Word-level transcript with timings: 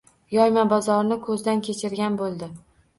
Yoymabozorni 0.35 1.19
ko‘zdan 1.29 1.63
kechirgan 1.71 2.21
bo‘ldi 2.25 2.55